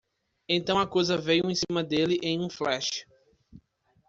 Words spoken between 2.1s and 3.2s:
em um flash.